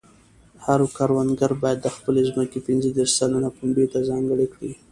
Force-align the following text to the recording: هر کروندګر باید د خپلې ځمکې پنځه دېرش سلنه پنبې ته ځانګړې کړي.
هر 0.65 0.79
کروندګر 0.97 1.51
باید 1.61 1.79
د 1.81 1.87
خپلې 1.95 2.21
ځمکې 2.29 2.59
پنځه 2.67 2.89
دېرش 2.97 3.11
سلنه 3.19 3.49
پنبې 3.57 3.85
ته 3.93 3.99
ځانګړې 4.09 4.47
کړي. 4.53 4.71